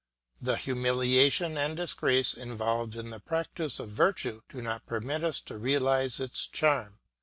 [0.41, 5.59] The humiliation and disgrace involved in the practice of virtue do not permit us to
[5.59, 6.97] realise its charm.